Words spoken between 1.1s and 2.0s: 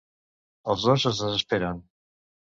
desesperen.